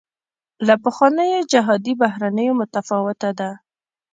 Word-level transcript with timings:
له 0.67 0.73
پخوانیو 0.83 1.47
جهادي 1.51 1.93
بهیرونو 2.01 2.45
متفاوته 2.59 3.29
ده. 3.39 3.49